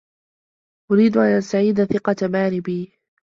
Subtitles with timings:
[0.91, 2.93] أريد أن أستعيد ثقة ماري بي.